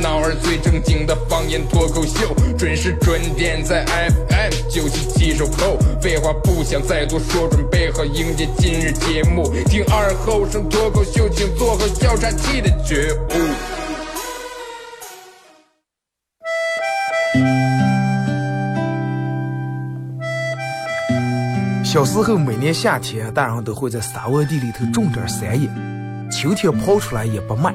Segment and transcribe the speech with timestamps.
[0.00, 5.78] 闹儿最正经的方言脱口秀，准时准点在 FM 九七七收后。
[6.00, 9.52] 废话不想再多说，准备好迎接今日节目。
[9.66, 13.32] 听二后生脱口秀，请做好笑岔气的觉悟。
[21.84, 25.68] 小时候每年夏天，大人都会在沙窝地里头种点山野，
[26.30, 27.74] 秋天刨出来也不卖，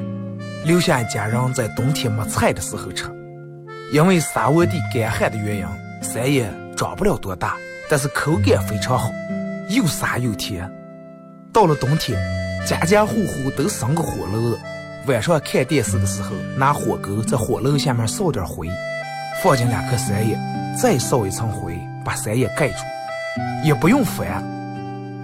[0.64, 3.04] 留下一家人在冬天没菜的时候吃。
[3.92, 5.66] 因为沙窝地干旱的原因，
[6.02, 7.56] 山野长不了多大，
[7.88, 9.10] 但是口感非常好，
[9.68, 10.68] 又沙又甜。
[11.52, 12.18] 到了冬天，
[12.66, 14.58] 家家户户都生个火炉，
[15.06, 18.68] 晚上看电视的时候，拿火钩在火炉下面烧点灰，
[19.42, 20.36] 放进两颗山野，
[20.80, 22.78] 再烧一层灰，把山野盖住。
[23.62, 24.42] 也不用翻，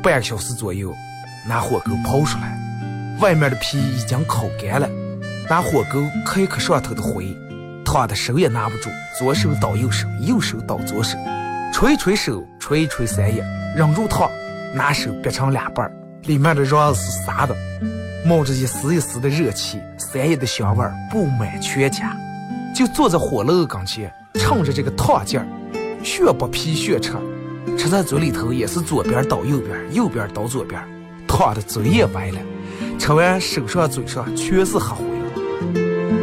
[0.03, 0.95] 半个小时左右，
[1.49, 2.57] 拿火钩刨出来，
[3.21, 4.89] 外面的皮已经烤干了，
[5.51, 7.37] 拿火钩磕一磕上头的灰，
[7.85, 11.19] 烫的手也拿不住，左手倒右手，右手倒左手，
[11.73, 14.31] 捶一捶手，捶一捶三叶，忍住烫，
[14.73, 15.91] 拿手掰成两半，
[16.23, 17.57] 里面的瓤是沙的，
[18.25, 22.17] 冒着一丝一丝的热气，三叶的香味布满全家，
[22.73, 25.47] 就坐在火炉跟前，趁着这个烫劲儿，
[26.05, 27.15] 血不皮血吃。
[27.77, 30.81] 吃在嘴里头也是左边倒右边，右边倒左边，
[31.27, 32.39] 烫的嘴也歪了。
[33.01, 35.10] 吃完手上嘴上全是黑灰。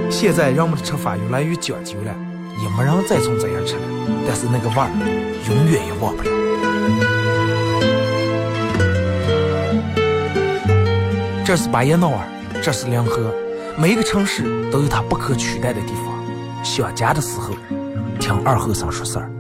[0.10, 2.16] 现在人们的吃法越来越讲究了，
[2.62, 3.82] 也没人再从这样吃了。
[4.28, 4.90] 但是那个味儿
[5.48, 6.30] 永远也忘不了。
[11.46, 12.28] 这是巴彦淖尔，
[12.62, 13.34] 这是临河，
[13.78, 16.06] 每一个城市都有它不可取代的地方。
[16.64, 17.54] 想家的时候，
[18.20, 19.32] 听二后生说事儿。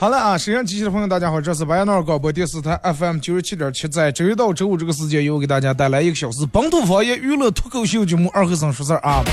[0.00, 9.24] 好了啊，沈阳机器的朋友，大家好，这是白彦淖尔广播电视台 FM 九十七点七，在周一到周五这个时间，由我给大家带来一个小时本土方言娱乐脱口秀节目《二和尚说事儿》啊。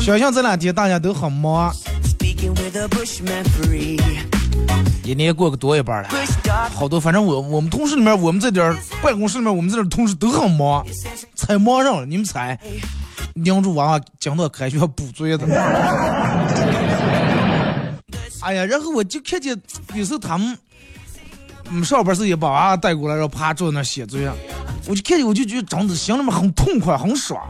[0.00, 1.74] 想想这两天大家都很忙，
[5.02, 6.08] 一年过个多一半了，
[6.72, 10.86] 好多，反正我我们同事里面，我们这点办公室里面，我们这点同事都很忙，
[11.34, 12.56] 才忙上了，你们猜？
[13.34, 15.44] 娘住娃娃讲到开学补作业的。
[18.44, 19.58] 哎呀，然后我就看见
[19.94, 20.56] 有时候他们，
[21.70, 24.30] 嗯，上班时也把娃带过来，然后趴坐那写作业，
[24.86, 27.40] 我就看见我就觉得长得心里面很痛快，很爽，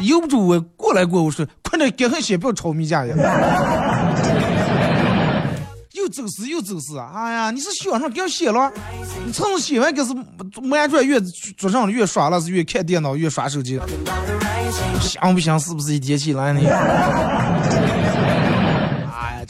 [0.00, 3.14] 由不住我过来过，我说快点赶快写，不要吵米家呀。
[5.92, 8.72] 又走时又走时，哎呀，你是想上给我写了，
[9.26, 10.14] 你趁着写完可是
[10.70, 11.20] 完转越
[11.58, 13.78] 桌上越刷了，是越看电脑越刷手机，
[14.98, 16.60] 想不想是不是一天起来呢？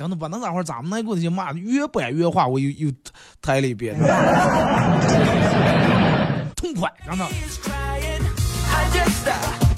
[0.03, 2.91] 真的不能咋会儿咱们那股子就骂越搬越话，我又又
[3.41, 3.97] 抬了一遍，
[6.57, 7.25] 痛快，真的。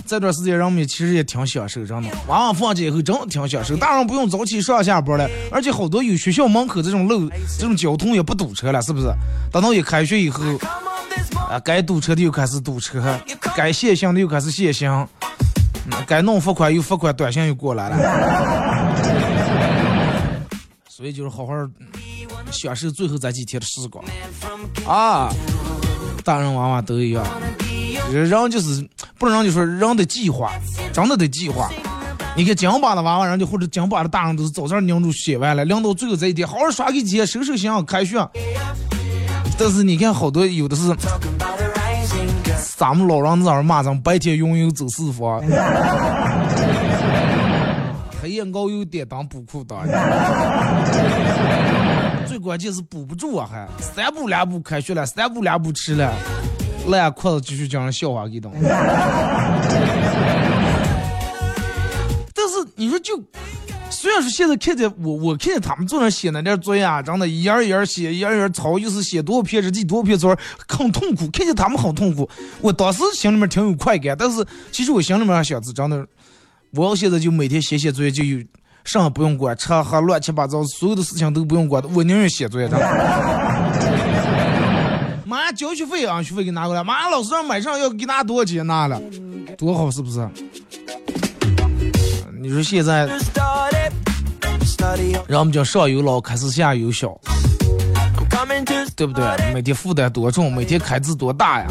[0.06, 2.08] 这段时间人们其实也挺享受，真的。
[2.26, 7.28] 娃娃放假以后真的挺享受，大人不用早起上下班了，而且好多有学校门口这种路，
[7.58, 9.12] 这种交通也不堵车了，是不是？
[9.52, 10.42] 等到一开学以后，
[11.50, 13.20] 啊，该堵车的又开始堵车，
[13.54, 15.06] 该限行的又开始限行，
[16.06, 19.13] 该弄罚款又罚款，短信又过来了。
[20.96, 21.52] 所以就是好好
[22.52, 24.04] 享受最后这几天的时光
[24.86, 25.28] 啊！
[26.22, 27.26] 大人娃娃都一样，
[28.12, 28.88] 人就是
[29.18, 30.52] 不能让你说人的计划，
[30.92, 31.68] 真的得计划。
[32.36, 38.24] 你看金巴的娃娃，人家或者金巴的大人都是早上拧住写完了，晾到最后这一天，好好耍个节，收收心，开学。
[39.58, 40.94] 但是你看好多有的是
[42.76, 45.42] 咱们老人在那骂咱们白天拥有走四方，
[48.34, 49.86] 黑夜熬油点当补裤裆，
[52.26, 56.12] 最关键是补不住啊，还三步两步开学了，三步两步吃了，
[56.88, 58.52] 烂裤子继续讲人笑话给懂。
[62.34, 63.22] 但是你说就。
[63.90, 70.36] 虽然说现在看见我，我看见他们坐那写那点作业啊，真的，一页一页写，一页一页抄，又是写多少篇日记，多少篇作文，
[70.68, 71.30] 很痛苦。
[71.30, 72.28] 看见他们很痛苦，
[72.60, 76.04] 我当时心里面挺有快感，但是其实我心里面想是真的，
[76.76, 78.42] 我要现在就每天写写作业，就有
[78.84, 82.68] 啥不用管，吃喝乱七八糟，所有的事情都不用管，我宁愿写作业。
[85.24, 86.82] 妈， 交学费啊，学费给拿过来。
[86.82, 88.66] 妈，老师让买上要给拿多少钱？
[88.66, 89.00] 拿了，
[89.56, 90.28] 多好，是不是？
[92.40, 93.06] 你说现在，
[95.28, 97.16] 让我们叫上有老，开始下有小，
[98.96, 99.24] 对不对？
[99.54, 101.66] 每天负担多重，每天开支多大呀？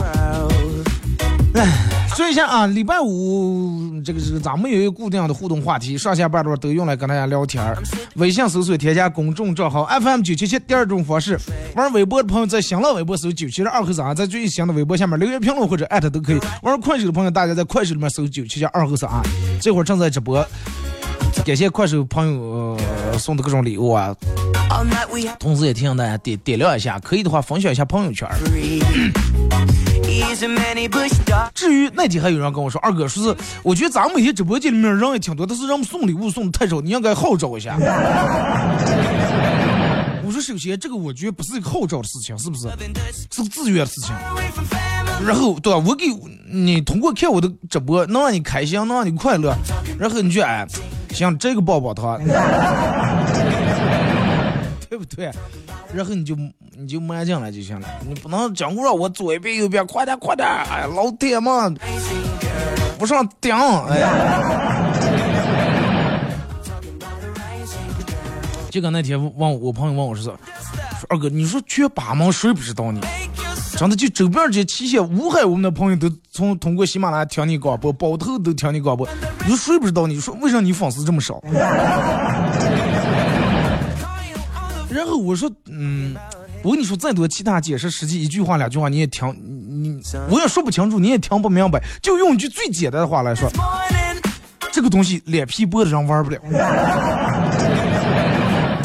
[1.56, 1.68] 哎，
[2.16, 7.76] 说一下啊，礼拜五这个是咱们有一个固定的互动话题，上下班的时候都用来跟大家聊天儿。
[8.16, 11.40] 微信搜索添加公众账号 FM 九七七，第二种方式，
[11.76, 16.40] 玩微博的朋友在新浪微博搜九七七二和三，在最新的微博下面留言评论或者艾特都可以。
[16.62, 19.10] 玩快手的朋友，大家在快手里面搜九七七二和三，
[19.60, 20.46] 这会儿正在直播。
[21.44, 22.78] 感谢快手朋友
[23.18, 24.16] 送的各种礼物啊，
[25.40, 28.28] 同时也提醒大家点点亮一下，可以的话分享一下朋友圈。
[31.54, 37.76] 至于那天还有人跟我说，二哥说是，我觉得咱们每天直播间里面人也挺多，但是人们送礼物送的太少，你应该号召一下。
[40.26, 42.70] 我说首先这个我觉得不是一个号召的事情，是不是？
[43.32, 44.14] 是个自愿的事情。
[45.26, 45.80] 然后对吧？
[45.86, 46.06] 我给
[46.52, 49.56] 你通过看我的直播，能让你开心，能让你快乐，
[49.98, 50.66] 然后你就哎，
[51.12, 52.18] 像，这个抱抱他，
[54.94, 55.32] 对不对？
[55.92, 56.38] 然后你就
[56.78, 61.76] 你就慢进来就行了，你不能讲故让我左一边右边，快点快点，哎呀，老铁们，
[63.00, 64.08] 不上顶，哎呀。
[68.70, 70.38] 就跟那天问我朋友问我说，说
[71.10, 73.02] 二哥，你说缺八毛谁不知道你？
[73.76, 79.10] 真的就周边这些些乌海，我们的朋友都从通过喜马拉雅听你广播，包头都听你广播。
[79.48, 80.06] 你说谁不知道？
[80.06, 81.42] 你说为啥你粉丝这么少？
[85.18, 86.16] 我说，嗯，
[86.64, 89.28] 我跟你说再多其他解释，实际一句话两句话你也听，
[89.70, 91.82] 你我也说不清楚，你也听不明白。
[92.02, 93.50] 就用一句最简单的话来说，
[94.72, 96.40] 这个东西脸皮薄的人玩不了。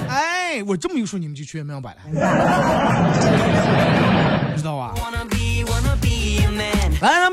[0.09, 1.99] 哎我这么一说，你们就全明白了，
[4.57, 4.95] 知道吧？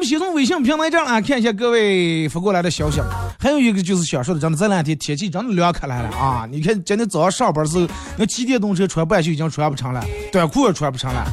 [0.05, 3.01] 先从微信平台这啊，看一下各位发过来的消息。
[3.39, 6.47] 还有一个就是想说的，真的这两天天气真的凉开来了啊！
[6.51, 7.87] 你看今天早上上班时候，
[8.17, 11.25] 那骑电动车穿半袖已经穿不成了，短裤也穿不成了，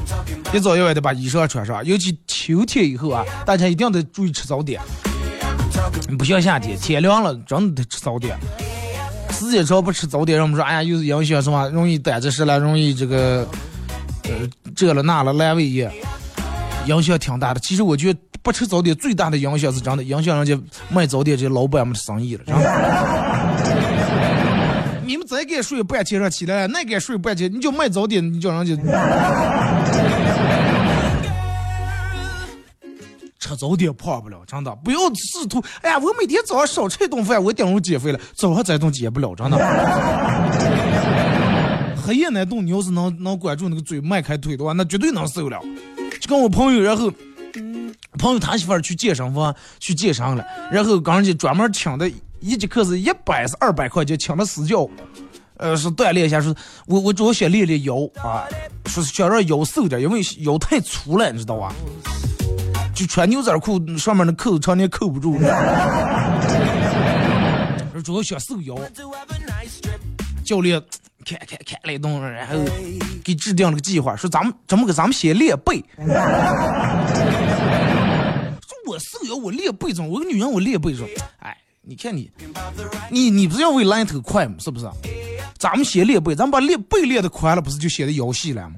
[0.52, 1.84] 一早一晚的把衣裳穿上。
[1.84, 4.80] 尤其秋天以后啊，大家一定得注意吃早点，
[6.18, 8.36] 不像夏天，天凉了真的得吃早点。
[9.30, 13.48] 时间长不吃早点，人们说，哎呀，又是影响什么，容易胆子失了，容易这个，
[14.24, 14.30] 呃，
[14.76, 15.90] 这了那了，阑尾炎，
[16.86, 17.60] 影响挺大的。
[17.60, 20.58] 其实我觉得不吃早点最大的影响是真的，影响人家
[20.90, 22.42] 卖早点这些老板们的生意了。
[22.44, 22.62] 真的
[25.06, 28.76] 你们再给睡半天上起来，那给睡半天，你就卖早点，你叫人家。
[33.38, 35.62] 吃早点胖不了，真的不要试图。
[35.82, 38.20] 哎呀，我每天早上少吃一顿饭，我顶住减肥了。
[38.34, 39.58] 早上这顿减不了，真的。
[42.04, 45.58] 黑夜那顿，你要是能能管住那个嘴，迈开腿的话，那绝对能瘦了。
[46.20, 47.12] 就跟我朋友，然后
[48.18, 54.88] 朋友他媳妇儿去健身房去健身了，然后刚人家专门请的一节课是一百是二百块钱，请的私教，
[55.56, 56.54] 呃，是锻炼一下，说
[56.86, 58.44] 我我主要想练练腰啊，
[58.86, 61.72] 说想让腰瘦点，因为腰太粗了，你知道吧？
[62.94, 65.38] 就穿牛仔裤，上面的扣子常年扣不住。
[68.04, 68.76] 主要想瘦腰。
[70.44, 70.82] 教练
[71.24, 72.56] 看看看了一顿，然后
[73.24, 75.82] 给制定了个计划，说咱们怎么给咱们先练背。
[78.84, 80.10] 说我瘦腰，我练背怎么？
[80.10, 81.06] 我个女人我练背说，
[81.38, 82.30] 哎，你看你，
[83.10, 84.54] 你你不是要为来头快吗？
[84.58, 84.86] 是不是？
[85.58, 88.76] 咱们先练背，咱们把练背练的宽了，不是就显得腰细了吗？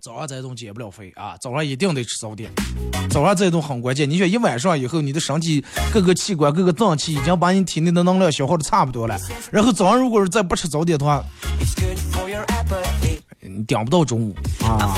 [0.00, 1.34] 早上这顿减不了肥啊！
[1.40, 2.50] 早上一定得吃早点。
[3.10, 9.18] 早上这顿很关键，你说一晚上以后，你的身体各个器官、各个脏器已经把你体内的能量消耗的差不多了。
[9.50, 11.24] 然后早上如果是再不吃早点的话，
[11.58, 11.64] 你
[13.66, 14.34] 顶不到中午
[14.64, 14.96] 啊！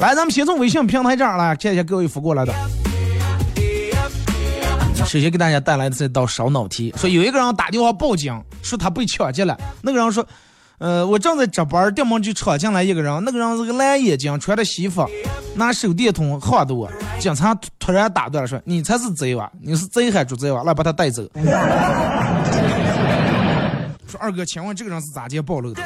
[0.00, 2.54] 来，咱们先从微信平台这儿来看一下各位发过来的。
[5.06, 9.58] 首先给大家带来的这道烧脑题，说有一个人打电话报警，说他被抢劫了。
[9.82, 10.26] 那个人说。
[10.78, 15.08] 呃，我正在值班，店门就闯进来一个人，那个人是个蓝眼睛，穿着西服，
[15.54, 16.90] 拿手电筒晃着我。
[17.20, 19.48] 警察突然打断了，说：“你才是贼娃？
[19.60, 20.64] 你是贼还是贼娃？
[20.64, 21.22] 来把他带走。
[24.12, 25.82] ”说二哥，请问这个人是咋接暴露的？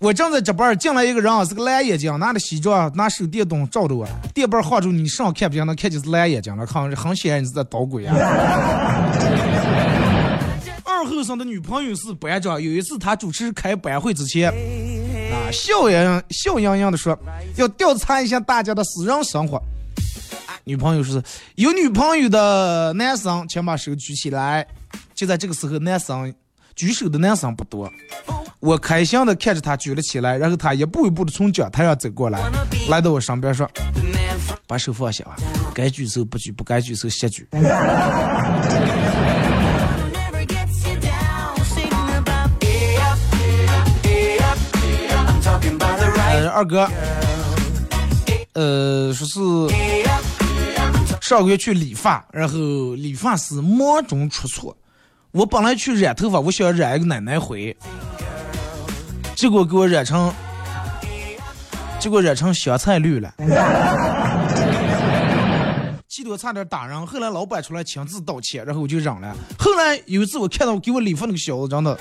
[0.00, 4.04] 我正在值班，进来一个人啊，是个蓝眼睛，拿着西装，拿手电筒照着我，
[4.34, 8.16] 电棒晃住你上看不见，能看见是蓝眼睛了，看很显然你是在捣鬼啊。
[10.82, 12.60] 二后生的女朋友是班长。
[12.60, 17.16] 有一次他主持开班会之前，啊，笑洋笑盈盈的说
[17.54, 19.62] 要调查一下大家的私人生活。
[20.64, 21.22] 女朋友说
[21.54, 24.66] ：“有女朋友的男生，请把手举起来。”
[25.14, 26.34] 就在这个时候，男生
[26.76, 27.90] 举手的男生不多。
[28.60, 32.38] 我开心的看着他举了起来，然后他一步一步的从讲台上走过来，
[32.90, 33.68] 来到我身边说
[34.68, 35.24] ：“把手放下，
[35.72, 37.48] 该举手不举，不该举手歇举。”
[46.52, 46.88] 二哥，
[48.54, 49.40] 呃，说是
[51.20, 54.74] 上个月去理发，然后理发师忙中出错。
[55.36, 57.76] 我本来去染头发，我想染一个奶奶灰，
[59.34, 60.32] 结果给我染成，
[62.00, 63.34] 结果染成香菜绿了，
[66.08, 67.06] 气得我差点打人。
[67.06, 69.36] 后来老板出来亲自道歉，然后我就忍了。
[69.58, 71.98] 后来有一次我看到给我理发那个小子，真的。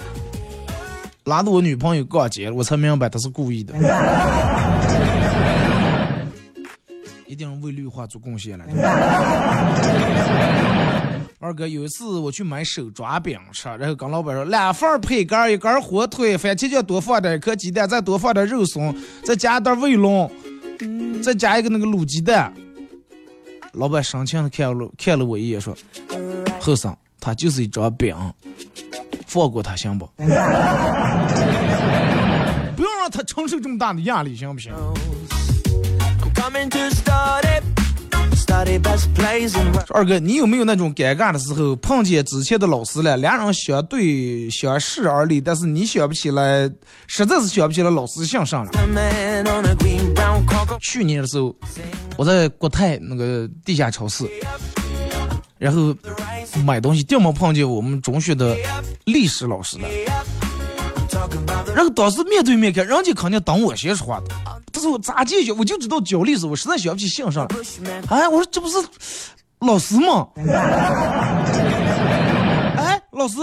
[1.25, 3.73] 拉着我女朋友逛街，我才明白他是故意的，
[7.27, 8.63] 一定为绿化做贡献了。
[11.39, 20.31] 二哥，有一次我去买手抓饼吃，然后跟老板说两份培根，一根火腿，番茄酱多放点，一颗鸡蛋，再多放点肉松，再加一袋卫龙，
[21.21, 22.53] 再加一个那个卤鸡蛋。
[23.73, 25.75] 老板深情的看了看了我一眼，说
[26.61, 28.15] ：“后生，他就是一张饼。”
[29.27, 30.05] 放过他行不？
[30.15, 30.23] 不
[32.83, 34.71] 要让他承受这么大的压力，行不行？
[39.89, 46.69] 二哥，你有没有那种尴尬的时候，碰见之前的老师了，两人相对相视而立，但是你想不起来，
[47.07, 48.71] 实在是想不起来老师姓啥了。
[50.81, 51.55] 去年的时候，
[52.17, 54.25] 我在国泰那个地下超市。
[55.57, 55.95] 然后
[56.65, 58.55] 买东西，掉没碰见我们中学的
[59.05, 59.87] 历史老师了。
[61.73, 64.25] 然后当时面对面看，人家肯定等我先说话的。
[64.75, 65.53] 但是我咋进去？
[65.53, 67.47] 我就知道教历史，我实在想不起姓啥了。
[68.09, 68.77] 哎，我说这不是
[69.59, 70.27] 老师吗？
[72.77, 73.37] 哎，老师，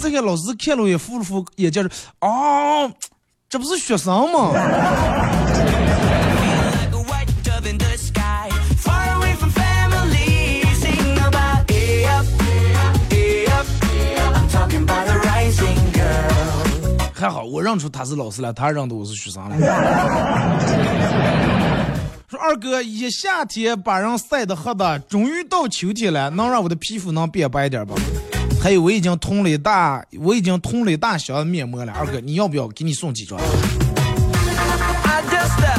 [0.00, 1.90] 这个老师看了我也扶了扶眼镜说
[2.26, 2.90] ：“哦，
[3.46, 4.52] 这不是学生吗？”
[17.24, 19.56] 还好，我认出他是老师了，他认得我是学生了。
[22.28, 27.94] 说二哥，一夏天把人晒得黑的，终于到秋天了，能让我的皮肤能变白点吧？
[28.62, 31.94] 还有，我已经囤了一大，我已经囤了一大箱面膜了。
[31.94, 33.38] 二哥，你要不要给你送几张？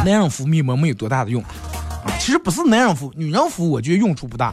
[0.03, 4.51] 男人敷面膜没有多大的用，啊，其实不是男人敷，女人敷我觉得用处不大。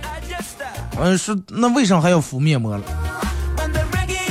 [1.00, 2.84] 嗯，是那为啥还要敷面膜了？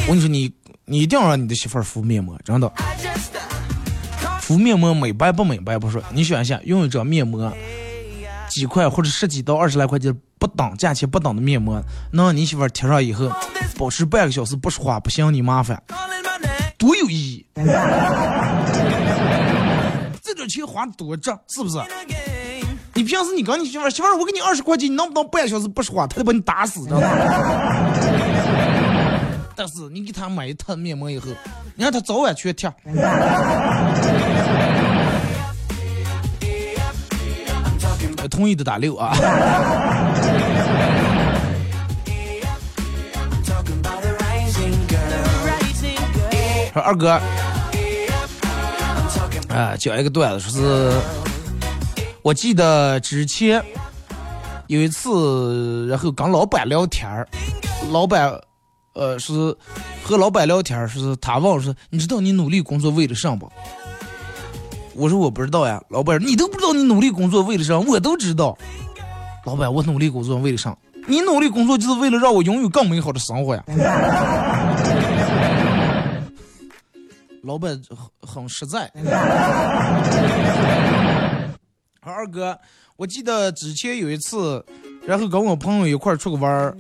[0.06, 0.53] 我跟你说你。
[0.91, 2.69] 你一定要让你的媳妇儿敷面膜，真的。
[4.41, 7.50] 敷面膜美白不美白不说，你想一下，用一张面膜
[8.50, 11.81] 几块或者十几到二十来块钱不等价钱不等的面膜，
[12.12, 13.31] 能让你媳妇儿贴上以后
[13.77, 15.81] 保持半个小时不说话不嫌你麻烦，
[16.77, 17.45] 多有意义！
[20.21, 21.77] 这点钱花多值，是不是？
[22.93, 27.07] 你平时你跟你媳妇儿，媳妇儿我给你二十块钱，你能不能半小时不说话，他就把你打死，知道吗？
[29.55, 31.27] 但是你给他买一套面膜以后，
[31.75, 32.72] 你让他早晚全贴。
[38.29, 39.13] 同意的打六啊。
[46.74, 47.20] 说二哥，
[49.50, 50.91] 啊，讲一个段子，说是，
[52.22, 53.62] 我记得之前
[54.67, 57.27] 有一次，然后跟老板聊天儿，
[57.91, 58.39] 老板。
[58.93, 59.55] 呃，是
[60.03, 63.50] 和老板聊天，是他问我说：“你知道你努力工作为了啥不？”
[64.93, 67.79] 我说：“我不知道呀。”老板，你都不知道你努力工作为了啥？
[67.79, 68.57] 我都知道。
[69.45, 70.77] 老板，我努力工作为了啥？
[71.07, 73.63] 你努力工作就是为了让我拥有更美好的生活呀。
[77.43, 77.98] 老板很
[78.29, 78.91] 很实在。
[82.01, 82.55] 二哥，
[82.98, 84.63] 我记得之前有一次，
[85.07, 86.77] 然后跟我朋友一块儿出去玩儿。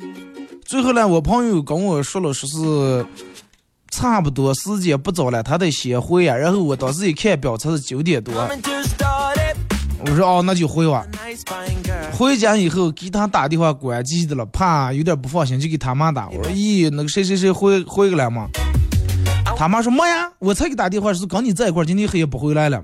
[0.71, 3.05] 最后呢，我朋友跟我说了，说是
[3.89, 6.33] 差不多时间不早了，他得先回呀。
[6.33, 8.33] 然后我当时一看表，才是九点多。
[9.99, 11.05] 我说哦，那就回吧。
[12.13, 16.29] 回家以后给他打电话关机的了，怕有点不放心，就给他妈打。
[16.29, 18.47] 我说咦，那个谁谁谁回回来了吗？
[19.57, 22.81] 他妈说没呀，我才给打电话是跟你在一块，今天黑夜不回来了。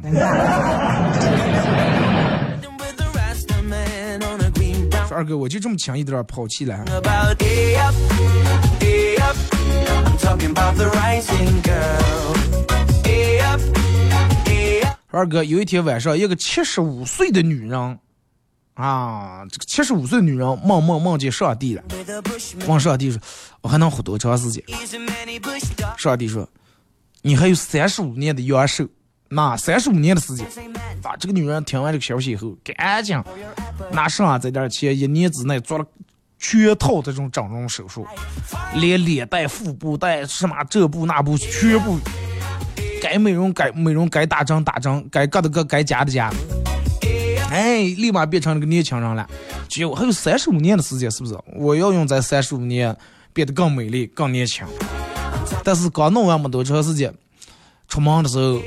[5.17, 6.77] 二哥，我就这么轻易的抛弃了。
[15.09, 17.99] 二哥，有一天晚上，一个七十五岁的女人，
[18.75, 21.83] 啊，这个七十五岁的女人梦梦梦见上帝了，
[22.67, 23.19] 问上帝说
[23.61, 24.63] ：“我还能活多长时间？”
[25.97, 26.47] 上帝说
[27.23, 28.87] ：“你还有三十五年的阳寿，
[29.29, 30.45] 那三十五年的时间。”
[31.01, 33.15] 把，这个女人听完这个消息以后，赶紧
[33.91, 35.85] 拿上这点钱，一年之内做了
[36.39, 38.05] 全套这种整容手术，
[38.75, 41.99] 连脸带、腹部带什么这部那部全部。
[42.99, 46.31] 该美容该美容，该打针打针，该割的割，该加的加。
[47.51, 49.25] 哎，立马变成了个年轻人了。
[49.67, 51.37] 就还有三十五年的时间，是不是？
[51.55, 52.95] 我要用在三十五年
[53.33, 54.65] 变得更美丽、更年轻。
[55.63, 57.13] 但是刚弄完没多长时间，
[57.87, 58.59] 出门的时候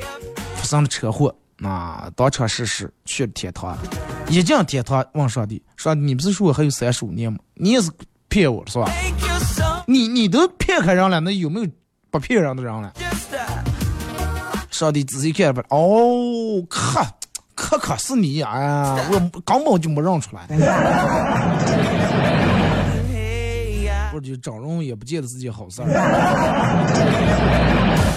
[0.70, 1.34] 生了车祸，
[1.64, 3.76] 啊，当场逝世，去了天堂。
[4.28, 7.40] 一进天堂，问上帝：上帝，你不是说我还有三十五年吗？
[7.54, 7.90] 你也是
[8.28, 8.88] 骗我是吧？
[9.88, 11.66] 你你都骗开人了，那有没有
[12.08, 12.92] 不骗人的人了？
[14.70, 17.04] 上帝仔细看吧，哦，可
[17.56, 18.48] 可可是你呀！
[18.52, 20.46] 哎呀，我 根本就没认出来。
[24.14, 25.88] 我 就整容也不见得是件好事儿。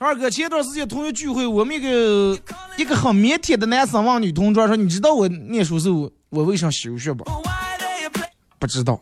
[0.00, 2.38] 二哥，前段时间同学聚会，我们一个
[2.76, 7.24] 一个很腼腆的男生问女同桌说：“你知道我念书时候我为啥休学不？”
[8.60, 9.00] 不知道。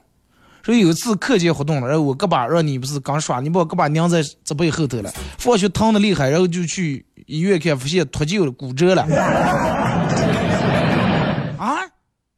[0.62, 9.02] 说有一次课间活动了，然后我胳膊让你不是刚耍，你把我胳膊拧在这背后头了，放学疼的厉害，然后就去医院看，发现脱臼了，骨折了。
[11.59, 11.85] 啊？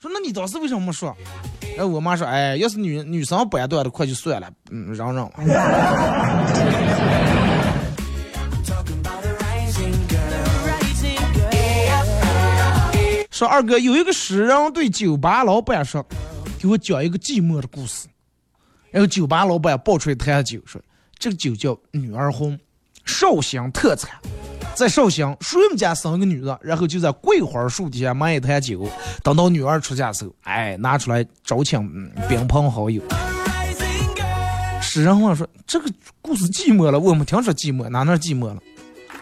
[0.00, 1.16] 说那你当时为什么没说？
[1.76, 5.30] 然后我妈说，哎，要是女女生掰断的快就算了，嗯，让让。
[13.38, 16.04] 说二哥有一个诗人对酒吧老板说，
[16.58, 18.08] 给我讲一个寂寞的故事。
[18.90, 20.82] 然后酒吧老板抱出一坛酒，说
[21.20, 22.58] ：“这个酒叫女儿红，
[23.04, 24.10] 绍兴特产，
[24.74, 28.88] 在绍兴谁们家生个女的，然后就在桂花树底下买一坛酒，
[29.22, 31.80] 等到女儿出嫁时候，哎，拿出来招请
[32.28, 33.00] 宾朋好友。”
[34.82, 35.88] 诗人问说：“这个
[36.20, 38.58] 故事寂寞了，我们听说寂寞，哪能寂寞了？”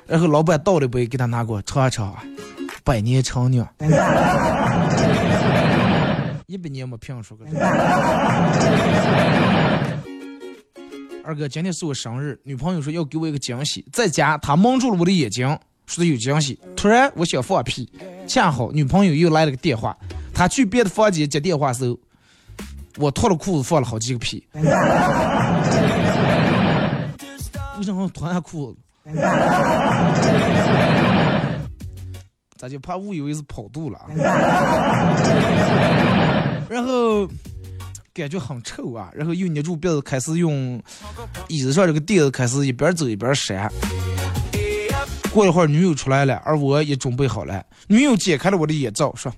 [0.08, 2.16] 然后老板倒了杯给他拿过尝一尝，
[2.86, 3.68] 百年陈酿。
[6.46, 7.44] 一百年没评说过。
[11.24, 15.48] 二哥，今天是我生日，女朋友说要给我一个惊喜，在家她蒙住了我的眼睛，
[15.86, 16.56] 说的有惊喜。
[16.76, 17.90] 突然我想放屁，
[18.28, 19.98] 恰好女朋友又来了个电话，
[20.32, 21.98] 她去别的房间接电话时候，
[22.98, 24.46] 我脱了裤子放了好几个屁。
[27.78, 28.78] 为什么脱下裤子？
[32.58, 34.06] 咱就怕误以为是跑肚了啊！
[36.68, 37.26] 然后
[38.14, 40.80] 感觉很臭啊，然后又捏住鼻子开始用
[41.48, 43.70] 椅子上这个垫子开始一边走一边扇。
[45.32, 47.62] 过一会儿女友出来了，而我也准备好了。
[47.88, 49.30] 女友解开了我的眼罩，说：“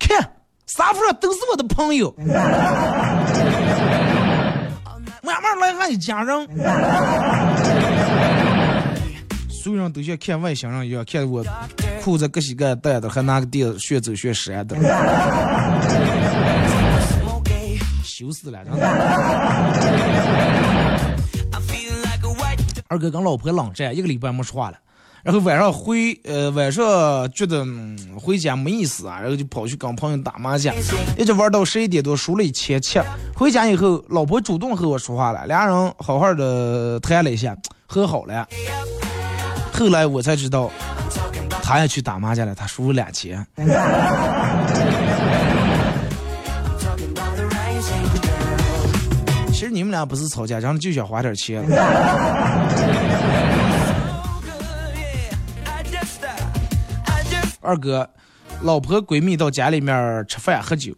[0.00, 0.18] 看，
[0.66, 2.10] 沙发上都是我的朋友，
[5.22, 6.48] 慢慢来，俺一家人。”
[9.68, 11.44] 所有人都像看外星人一样，看我
[12.02, 14.74] 裤子各膝盖带的，还拿个垫子学走学闪的，
[18.02, 18.58] 羞死了！
[22.88, 24.78] 二哥跟老婆冷战一个礼拜没说话了，
[25.22, 27.62] 然后晚上回呃晚上觉得
[28.18, 30.74] 回家没意思啊，然后就跑去跟朋友打麻将，
[31.18, 32.98] 一直玩到十一点多，输了一千七。
[33.36, 37.54] 回家以后，老婆主动和我说话了，俩人好好的谈了一下，
[37.86, 38.48] 和好了。
[39.78, 40.70] 后来我才知道，
[41.62, 43.46] 他也去打麻将了，他输了两千。
[49.52, 51.64] 其实你们俩不是吵架，然后就想花点钱。
[57.60, 58.08] 二哥，
[58.62, 60.92] 老婆闺蜜到家里面吃饭喝酒，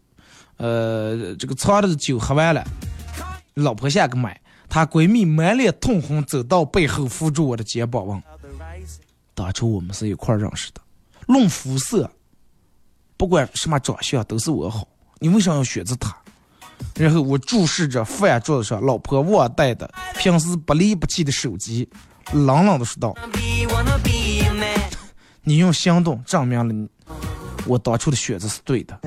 [0.57, 2.65] 呃，这个藏的酒喝完了，
[3.55, 8.23] 老婆下个麦，她闺蜜满脸通红走到背后扶住我的肩膀问。
[9.41, 10.83] 当初我们是一块认识的，
[11.27, 12.11] 论肤色，
[13.17, 14.87] 不管什么长相都是我好，
[15.19, 16.15] 你为啥要选择他？
[16.95, 21.89] 然后我注视着饭桌子上老婆忘带的、平时不离不弃的手机，
[22.35, 23.17] 冷冷的说道
[25.43, 26.87] ：“你用行动证明了你
[27.65, 29.01] 我当初的选择是对的。”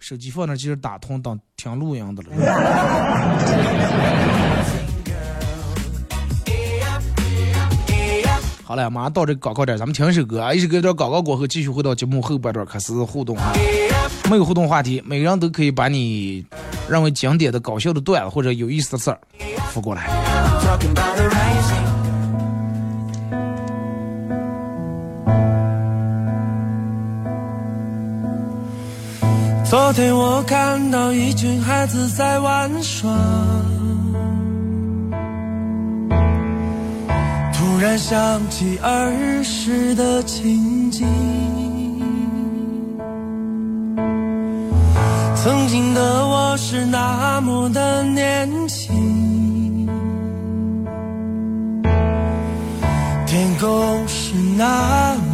[0.00, 2.30] 手机放那，就是打通当听录音的了。
[8.68, 10.52] 好了，马上到这个广告点，咱们听一首歌啊！
[10.52, 13.52] 一首歌，到广告过后，继续回到节目后半段开始互动啊！
[14.28, 16.44] 没有互动话题，每个人都可以把你
[16.88, 19.20] 认为经典的搞笑的段子或者有意思的事儿
[19.72, 20.10] 发过来。
[29.64, 33.16] 昨天我看到一群孩子在玩耍。
[37.76, 41.06] 突然想起儿时的情景，
[45.34, 49.86] 曾经的我是那么的年轻，
[53.26, 55.25] 天空是那么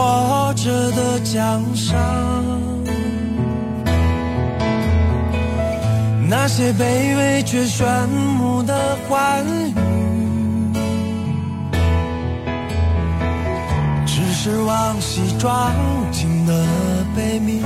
[0.00, 1.94] 活着的奖赏，
[6.26, 9.74] 那些卑微却炫目的欢愉。
[14.06, 15.70] 只是往昔装
[16.10, 16.64] 进的
[17.14, 17.62] 悲鸣，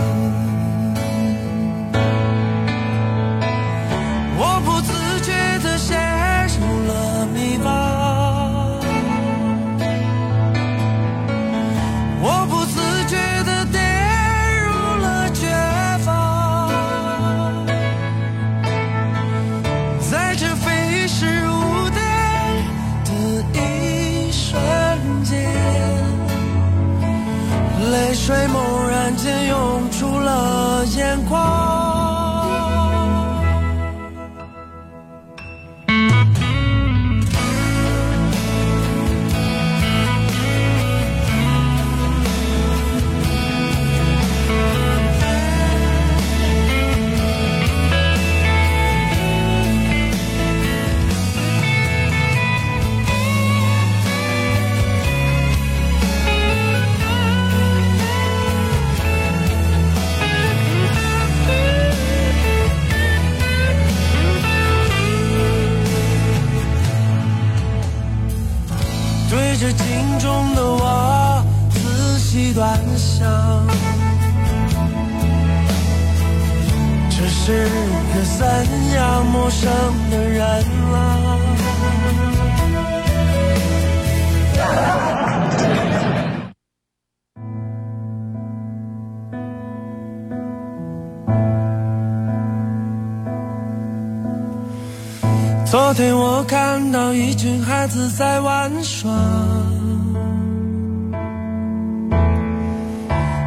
[96.66, 99.10] 看到一群孩子在玩耍，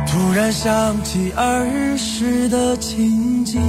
[0.06, 3.60] 突然想起儿时的情景，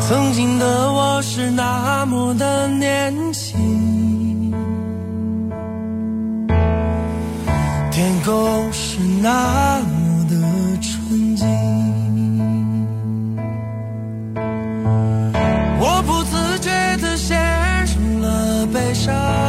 [0.00, 4.50] 曾经的我是那么的年轻，
[7.90, 9.97] 天空是那么
[19.10, 19.47] 我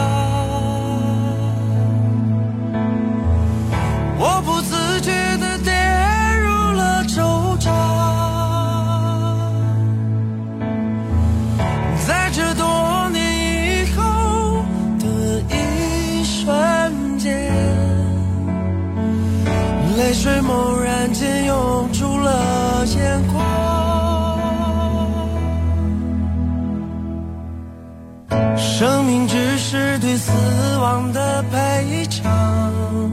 [30.30, 33.12] 死亡的赔偿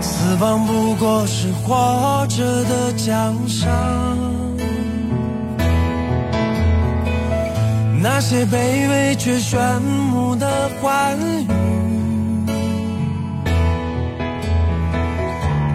[0.00, 3.68] 死亡不过是活着的奖赏
[8.02, 10.46] 那些卑微却炫目的
[10.80, 11.46] 欢愉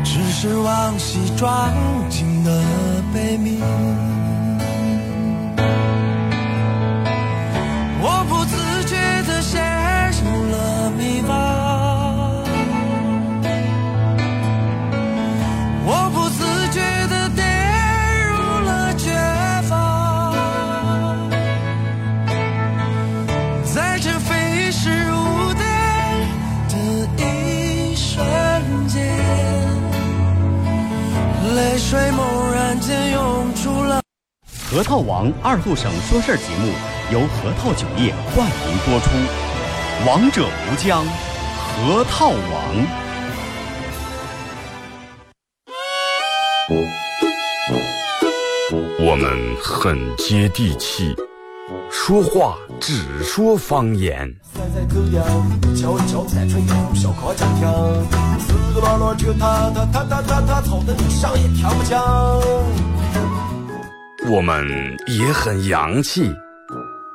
[0.04, 1.72] 只是往昔装
[2.10, 2.62] 进了
[3.14, 3.60] 悲鸣
[8.08, 9.64] 我不自觉地陷
[10.22, 11.34] 入了迷茫，
[15.84, 17.42] 我不自觉地跌
[18.30, 19.10] 入了绝
[19.72, 19.74] 望，
[23.64, 25.66] 在这飞逝无点
[26.70, 26.76] 的
[27.18, 28.24] 一瞬
[28.88, 29.02] 间，
[31.56, 34.00] 泪水猛然间涌出了。
[34.70, 36.72] 核桃王二后省说事儿节目
[37.12, 39.10] 由核桃酒业冠名播出，
[40.08, 42.36] 王者无疆，核桃王。
[49.00, 51.16] 我们很接地气，
[51.92, 54.36] 说话只说方言。
[64.28, 66.34] 我们也很洋气，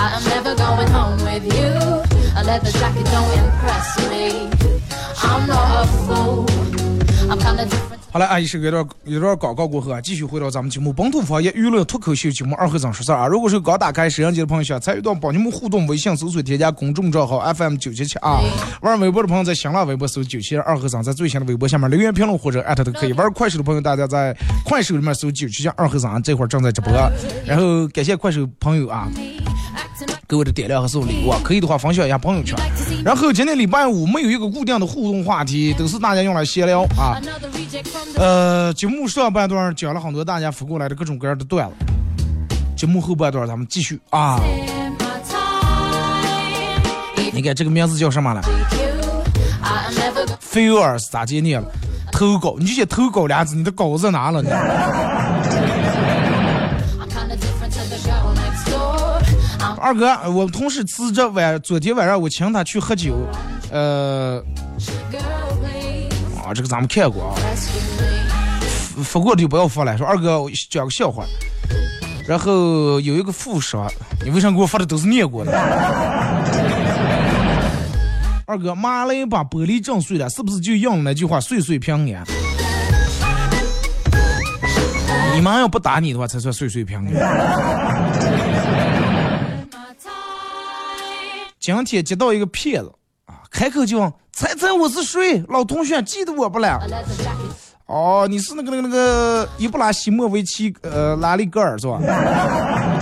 [0.00, 1.70] I am never going home with you.
[2.38, 4.48] A leather jacket don't impress me.
[5.24, 6.46] I'm not a fool.
[7.28, 7.97] I'm kinda different.
[8.10, 13.26] 好了，啊，一首有点有点广告过后啊，继续回到咱们节目本土方言娱乐脱口秀节目二和尚说事儿啊。
[13.26, 18.40] 如果是刚打开摄像机的朋友，想参与到帮你们互动，微信搜索添加公众账号 FM 九七七啊。
[18.80, 23.12] 玩微博的朋友在新浪微博搜九七二和尚，在最新的微博下面留言评论或者艾特都可以。
[23.12, 26.90] 玩快手的朋友，大家在快手里面搜九七二和尚，这会儿正在直播。
[27.44, 29.06] 然后感谢快手朋友啊。
[30.28, 32.54] 给我的点亮和送礼物啊，可以的话分享一下朋友圈。
[33.02, 37.16] 然后今天礼拜五没有一个固定的互动话题，都是大家用来闲聊啊。
[38.16, 41.74] 呃，节目上半段讲了很多大家发过来的各种各样的段子，
[42.76, 44.38] 节目后半段咱们继续啊。
[47.32, 48.42] 你看这个名字叫什么了
[50.42, 51.66] ？？Feelers 咋接念了？
[52.12, 54.50] 投稿，你就写投稿俩字，你的稿在哪了你？
[59.80, 63.14] 二哥，我同事辞职晚，昨天晚上我请他去喝酒，
[63.70, 64.42] 呃，
[66.36, 67.34] 啊，这个咱们看过啊。
[67.38, 69.04] rescue me.
[69.04, 69.96] 发过的就不要发了。
[69.96, 71.24] 说二哥，我讲个笑话。
[72.26, 73.90] 然后有一个富说
[74.24, 75.52] ：“你为啥给我发的都是念过的？”
[78.44, 82.26] 二哥，马雷把玻璃震碎了，是不是就应了那句话“岁岁平安”？
[85.34, 87.06] 你妈要不打你的话，才算岁岁平安。
[91.68, 92.90] 今天接到一个骗子
[93.26, 95.44] 啊，开口就问：“猜猜我是谁？
[95.48, 96.80] 老同学记得我不了
[97.84, 101.98] 哦，你是那个那个那个伊布拉希莫维奇呃拉里戈尔是吧？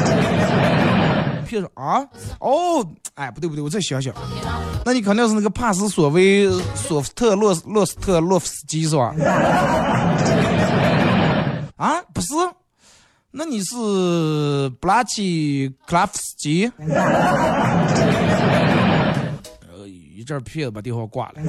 [1.46, 2.00] 骗子啊？
[2.40, 4.12] 哦，哎，不对不对，我再想想，
[4.84, 9.14] 那你肯定是那个帕斯索维索夫特洛洛斯特洛夫斯基是吧？
[11.78, 12.34] 啊，不是，
[13.30, 16.68] 那你是布拉奇克拉夫斯基？
[20.26, 21.34] 呃，一阵骗子把电话挂了。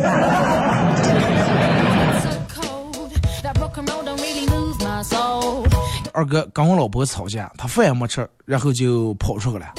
[6.13, 9.74] 二哥跟我老婆吵架，他饭也没吃，然后就跑出去了。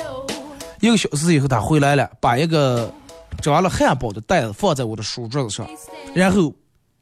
[0.80, 2.92] 一个小时以后，他回来了，把一个
[3.40, 5.68] 装了汉堡的袋子放在我的书桌子上，
[6.14, 6.52] 然后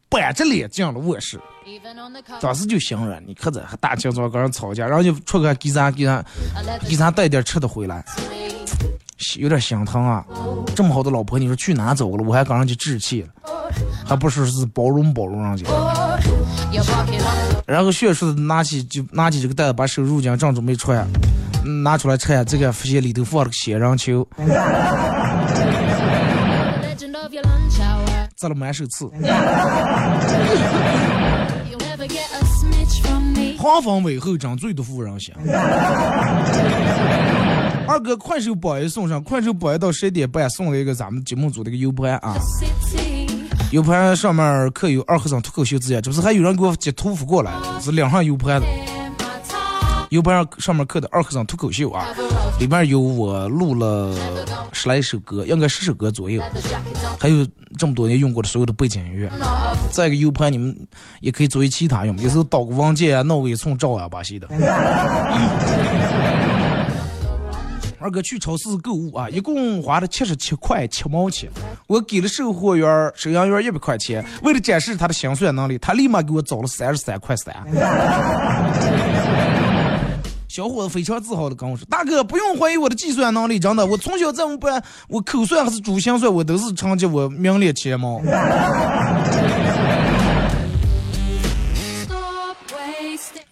[0.09, 1.41] 板着脸进了卧室。
[2.41, 6.25] 当时就心软，你看这还大清早跟人吵架，然后就出去给咱给咱
[6.89, 8.03] 给咱带点吃的回来.
[9.39, 10.25] 有点心疼啊。
[10.75, 12.25] 这么好的老婆，你说去哪走了？
[12.25, 13.29] 我还跟人家置气了，
[14.05, 15.65] 还不是是包容包容人家。
[17.67, 21.07] 然后迅速的拿起就拿起这个袋子，把手入进，正准备穿，
[21.65, 24.27] 嗯拿出来拆，这个发现里头放了个仙人球，
[28.37, 29.11] 扎了满手刺。
[33.59, 35.35] 黄蜂尾后长最毒妇人心。
[37.89, 42.37] 二哥，快手榜一送上，快手榜一到十一点半送了一个咱们节目组的一个 U 盘啊
[43.71, 48.61] ，U 盘上面刻有二和尚脱口秀字样，这不是还有人给我截图发过来，是两上 U 盘
[50.11, 52.07] ，U 盘上面刻的二和尚脱口秀啊，
[52.59, 54.13] 里面有我录了
[54.73, 56.43] 十来首歌，应该十首歌左右，
[57.19, 57.47] 还有
[57.79, 59.31] 这么多年用过的所有的背景音乐。
[59.91, 60.77] 再一个 U 盘你们
[61.21, 64.49] 也可以作为其他用，有时候导个文件啊，弄个一寸照啊，把戏的。
[68.07, 71.51] 二哥去超市购物啊，一共花了七十七块七毛钱，
[71.89, 77.53] 我给了售货员、收银员一百块钱，为了展示他的心算能力，他立马给我找了三十三块三。
[80.47, 88.23] 小伙子非常自豪的跟我说：“大哥，不用怀疑我的计算能力，真的，我从小在我们班，我口算还是珠心算，我都是成绩我名列前茅。”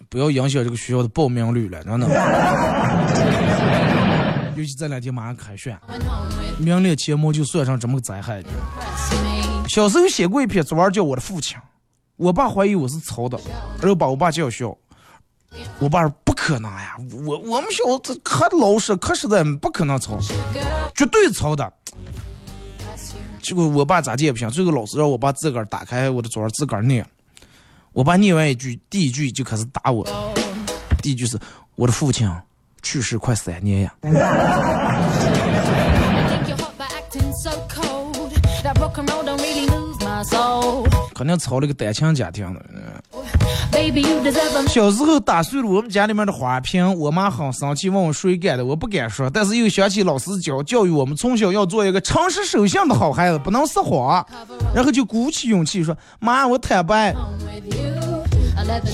[0.07, 2.07] 不要影响这个学校的报名率了，真的。
[4.55, 5.77] 尤其这两天马上开学，
[6.57, 8.41] 名列前茅就算上这么个灾害。
[9.67, 11.57] 小时候写过一篇作文叫《我的父亲》，
[12.15, 13.37] 我爸怀疑我是抄的，
[13.79, 14.75] 然后把我爸叫校。
[15.79, 20.17] 我爸说不可能呀，我我们小子可老实可实在，不可能抄，
[20.93, 21.71] 绝对抄的。
[23.41, 27.05] 结果我爸咋地也不行，最后老师让我爸自个儿打开我的作文自个儿念。
[27.91, 30.05] 我爸念完一句，第一句就开始打我，
[31.01, 31.37] 第一句是
[31.75, 32.27] 我的父亲
[32.85, 33.91] 去世快三年呀。
[41.15, 42.61] 肯定操了个单亲家庭的。
[44.67, 54.23] 小时候打碎了我们家里面的花瓶，我妈很生气，问我谁干的，我不敢说，但是又想起老师教教育我们从小要做一个诚实守信的好孩子，不能撒谎，
[54.73, 57.15] 然后就鼓起勇气说：“妈，我坦白，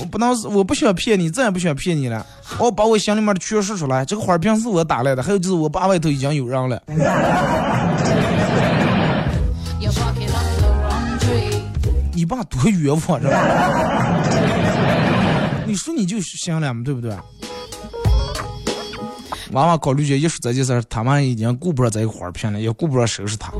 [0.00, 2.24] 我不能，我不想骗你，再也不想骗你了，
[2.58, 6.82] 我把我心里面的全说出来，这个花瓶是我打来的，还有就是我爸外头已经有人了。”
[12.14, 13.34] 你爸多冤枉，是吧？
[15.66, 17.10] 你说你就行了嘛，对不对？
[19.52, 23.52] 娃娃考虑着一说这件事，他妈已经顾不上这个花瓶了，也顾不上收拾他，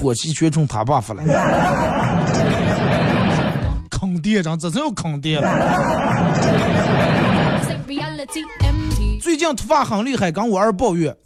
[0.00, 1.22] 火气全冲他爸发了。
[3.98, 5.48] 坑爹，真这真要坑爹了。
[9.20, 11.16] 最近头发很厉害，跟我儿抱怨。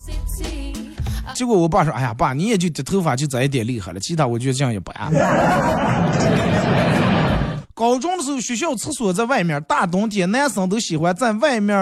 [1.35, 4.95] 结果我爸说：“哎呀，爸，你也就这头发就这一点厉害了，其他我觉得这样一般。”
[7.75, 11.77] 高中的时候，学校厕所在外面，大冬天男生都喜欢在外面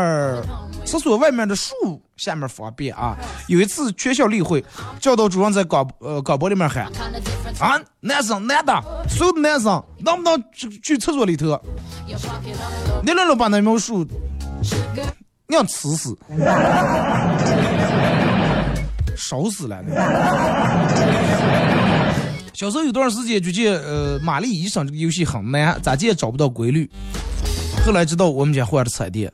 [0.84, 3.16] 厕所外面的树下面方便啊。
[3.46, 4.62] 有一次全校例会，
[5.00, 6.84] 教导主任在广呃广播里面喊
[7.58, 8.72] ：“啊，男生男的，
[9.08, 11.58] 所有的男生能不能去去厕所里头？
[13.02, 14.06] 你来了把那苗树
[15.46, 16.14] 让吃死。”
[19.20, 19.82] 烧死了！
[22.54, 26.88] 小时候有段时间就觉呃，玛丽医生这个游戏很难，咋也找不到规律。
[27.84, 29.32] 后来知道我们家换了彩电，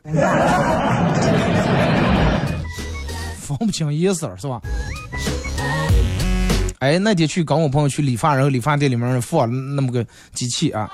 [3.56, 4.60] 分不清颜色是吧？
[6.80, 10.90] 哎，那天去跟我朋友去理发，然后理发店里面放那么个机器啊，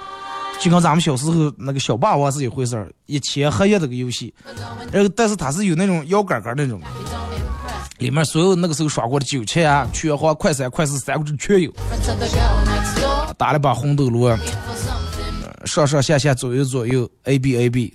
[0.60, 4.32] 就跟咱们小时候那个小霸王是一回事儿，一前黑夜这个游戏，
[4.92, 6.80] 然后但是它是有那种摇杆杆那种。
[7.98, 11.70] 里面所有那个时候耍过的酒钱啊、拳皇、快三、快四、三国志全有。
[13.36, 14.34] 打了把红斗罗，
[15.66, 17.92] 上上下下、左右左右，A B A B，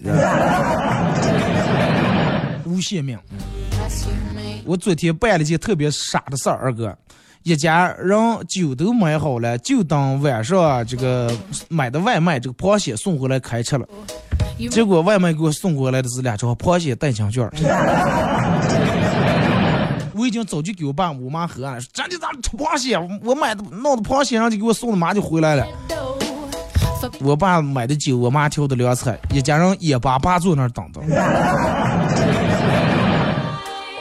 [2.65, 3.17] 无限命。
[4.65, 6.95] 我昨天办了件特别傻的事儿，二哥，
[7.43, 11.31] 一家人酒都买好了，就等晚上这个
[11.69, 13.85] 买的外卖，这个螃蟹送回来开吃了。
[14.71, 17.47] 结果外卖给我送过来的是两张螃蟹代金券。
[20.17, 25.67] 我已经早就给我爸我妈喝了，说真的，咱吃螃蟹，我买的弄的螃蟹，然后就给我送的，马上就回来了。
[27.19, 31.01] 我爸买的酒，我妈挑的凉菜，一家人眼巴巴坐那儿等着。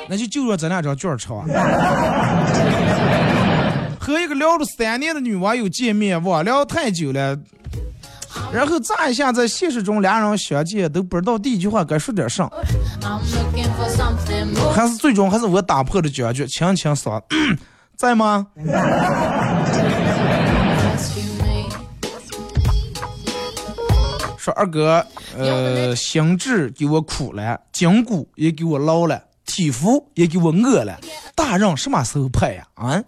[0.09, 1.45] 那就就让咱俩张券吃啊。
[3.99, 7.39] 和一个聊了三年的女网友见面，网聊太久了。
[8.53, 12.51] 然后乍一下在现实中俩人相见都不知道第一句话该说点啥，
[14.75, 17.23] 还是最终还是我打破了僵局，轻轻说，
[17.97, 18.47] 在吗？
[24.37, 25.07] 说二哥，
[25.39, 30.99] 呃，心智给我苦了，筋骨也给我老了，体肤也给我饿了。
[31.35, 32.67] 大人什么时候拍呀？
[32.75, 33.03] 啊，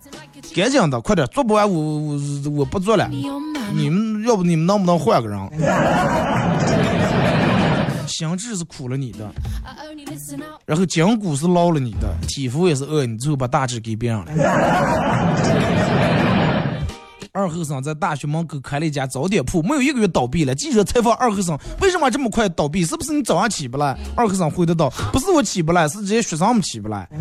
[0.55, 2.21] 赶紧的，快点，做不完我我
[2.51, 3.09] 我不做了。
[3.09, 5.39] 你们要不你们能不能换个人？
[8.07, 9.29] 心智是苦了你的，
[10.65, 14.33] 然后筋骨是捞了你的，体肤也是饿你，最后把大志给别人了。
[17.37, 20.55] 二后生在大学门口开了一家早点铺，没有一个月倒闭了。
[20.55, 23.95] 记者采访二后生为什么这么快倒闭，是不是你早上起不来？
[24.17, 27.07] 二后生回答道：不是我起不来，是这些学生们起不来。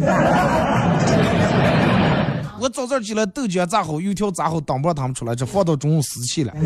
[2.62, 6.54] 我早早起来，豆浆炸好，油条炸好，等不让他们出来，这放到中午湿气了。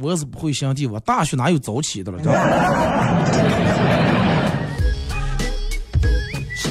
[0.00, 2.18] 我是不会想的，我大学哪有早起的了？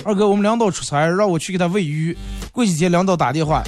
[0.06, 2.18] 二哥，我们领导出差，让我去给他喂鱼。
[2.52, 3.64] 过几天领导打电话，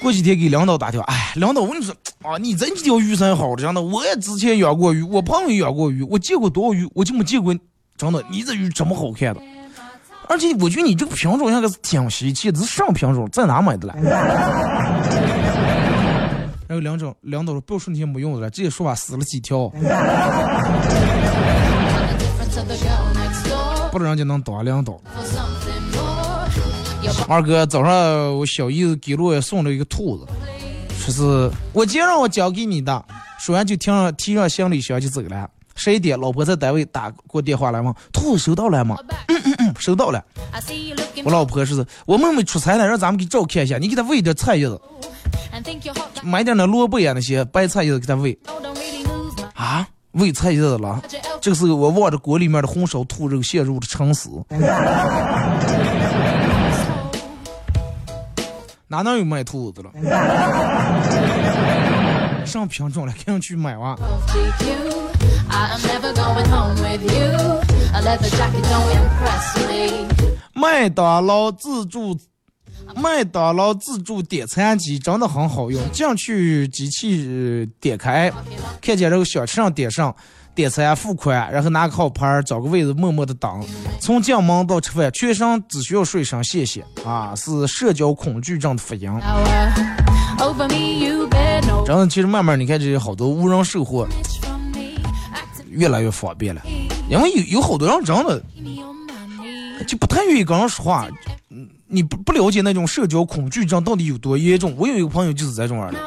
[0.00, 1.06] 过几天给领导打电话。
[1.06, 3.82] 哎，领导，我跟你说啊，你这几条鱼才好的，真的。
[3.82, 7.54] 我也之前养过鱼，我朋友养过鱼，我见过多少鱼，我就没见过
[7.96, 8.24] 真的。
[8.30, 9.40] 你这鱼这么好看的，
[10.28, 13.28] 而且我觉得你这个品种应该是挺稀奇的，是什么品种？
[13.30, 13.94] 在哪买的了？
[16.68, 19.70] 然后领导领导说，不要说那些没用的了，直接说吧，死了几条。
[23.98, 25.00] 不然人家能当领导。
[27.28, 30.26] 二哥，早上我小姨子给了我送了一个兔子，
[30.98, 33.04] 说是我姐让我交给你的。
[33.38, 35.48] 说完就提上提上行李箱就走了。
[35.76, 37.94] 十一点，老婆在单位打过电话来问？
[38.12, 38.96] 兔子收到了吗？
[39.78, 40.22] 收到了。
[41.24, 44.80] 我老婆说是我妹妹出差了，让咱们给照看一下，你给她喂点菜叶子，
[46.22, 48.38] 买点那萝卜呀那些白菜叶子给她喂。
[49.54, 49.88] 啊？
[50.16, 51.00] 喂菜叶子了？
[51.40, 54.30] 这个时候我望着锅里面的红烧兔肉，陷入了沉思。
[58.88, 59.90] 哪能有卖兔子的了？
[62.46, 63.96] 上品种了，赶紧去买哇！
[70.54, 72.16] 麦当劳自助，
[72.94, 75.80] 麦当劳自助点餐机真的很好用。
[75.92, 78.32] 进去机器点开，
[78.80, 80.14] 看见这个想吃上点上。
[80.54, 83.62] 点餐付款，然后拿个号牌找个位置默默的等。
[84.00, 87.34] 从进门到吃饭，全程只需要说一声谢谢啊！
[87.36, 89.02] 是社交恐惧症的福音。
[91.84, 94.08] 真的，其实慢慢你看，这些好多无人售货
[95.68, 96.62] 越来越方便了，
[97.10, 98.42] 因为有有好多人真的
[99.86, 101.06] 就不太愿意跟人说话。
[101.50, 104.74] 嗯你不不了解那种社交恐惧症到底有多严重。
[104.76, 105.98] 我有一个朋友就是这种样的，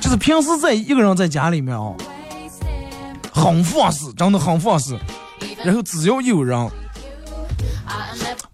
[0.00, 1.94] 就是平时在一个人在家里面啊。
[3.34, 4.96] 很放肆，真的很放肆。
[5.64, 6.70] 然后只要有人，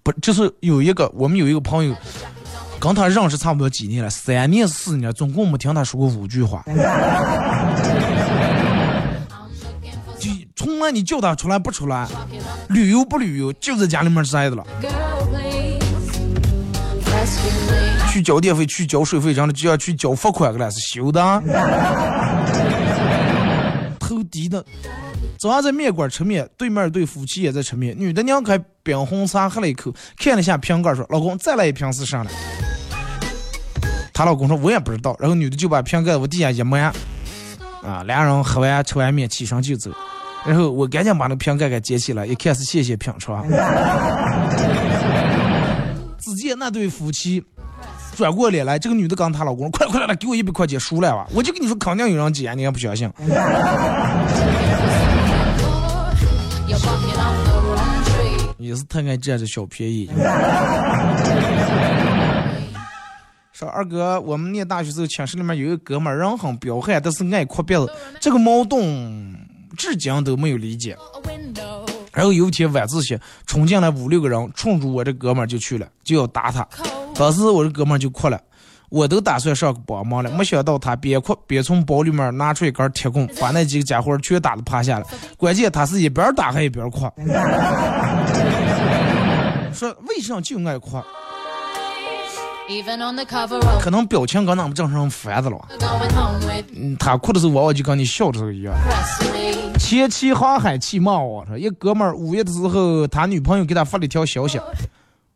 [0.05, 1.93] 不就是有一个我们有一个朋友，
[2.79, 6.65] 跟他认识差不多几年了，三年四年，总共没听他说过五句话。
[10.19, 12.07] 就从来你叫他出来不出来，
[12.69, 14.65] 旅游不旅游，就在家里面待着了。
[18.11, 21.21] 去交电费，去交水费，真的就要去交罚款了，是修的。
[24.01, 24.65] 头低的，
[25.39, 27.95] 早上在面馆吃面，对面对夫妻也在吃面。
[27.99, 32.31] 女的娘开冰红茶喝了一口，看了一下瓶盖，说：“老公，再来一瓶是啥了？”
[34.15, 36.79] 她老公说：“我也不知道。”然后女的就把瓶盖往地下一抹，
[37.85, 39.91] 啊，两人喝完吃完面，起身就走。
[40.47, 43.47] 然后我赶紧把那瓶盖给捡起来，一看是谢谢品尝。
[46.57, 47.45] 那对夫妻。
[48.17, 51.25] 转过脸来，这个女的跟她老公快快来来，给我一百块钱输了吧！
[51.33, 53.09] 我就跟你说，肯定有人捡，你还不相信？
[58.59, 60.11] 也是太爱占这小便宜。
[63.53, 67.89] 说二哥，我们念大学时候寝室里面有一个哥们儿，人很彪悍，但是爱哭鼻子，
[68.21, 69.37] 这个矛盾
[69.77, 70.97] 至今都没有理解。
[72.13, 76.67] 然后有一天晚自习冲进来五六个人，冲住我这哥们儿就去了，就要打他。
[77.15, 78.41] 当时我这哥们儿就哭了，
[78.89, 85.07] 我都打算上去帮忙了，没想到他边哭边从包里面拿出一根铁棍， 把那几个家伙全打得趴下了。
[85.37, 87.01] 关键他是一边打还一边哭，
[89.73, 91.03] 说为什么就爱哭？
[93.81, 95.57] 可能表情跟咱们正常人烦着了。
[96.77, 98.75] 嗯，他哭的时候往往就跟你笑的时候一样。
[99.79, 104.61] 前期航海气骂我说，一哥们儿五月的时候，他女朋友给他发了一条消息。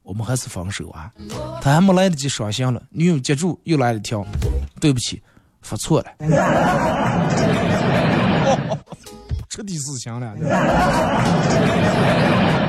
[0.03, 1.09] 我们还是分手啊！
[1.63, 4.27] 他还没来得及伤心了，女友接住又来了一条，
[4.81, 5.23] 对不起，
[5.63, 6.07] 发错了，
[9.49, 10.35] 彻底死心了。